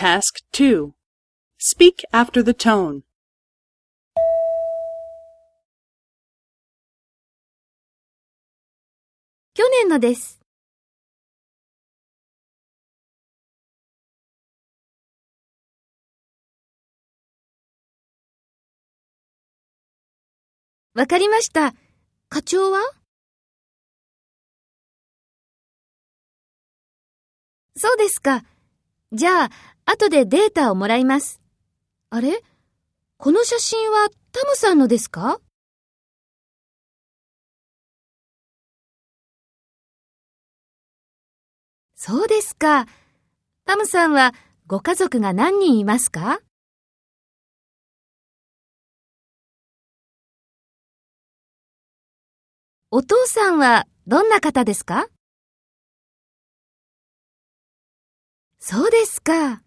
[0.00, 0.94] Task 2
[1.58, 3.02] Speak after the tone.
[9.52, 10.40] 去年のです。
[20.94, 21.74] わかりました。
[22.30, 22.80] 課長は
[27.76, 28.44] そうですか。
[29.12, 29.50] じゃあ、
[29.86, 31.40] 後でデータをもらいます。
[32.10, 32.42] あれ？
[33.16, 35.40] この写真はタムさんのですか？
[41.96, 42.86] そうですか。
[43.64, 44.32] タムさんは
[44.68, 46.40] ご家族が何人いますか？
[52.92, 55.08] お父さんはどんな方ですか？
[58.60, 59.62] そうですか。